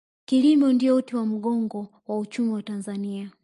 [0.25, 3.31] kilimo ndiyo uti wa mgongo wa uchumi wa tanzania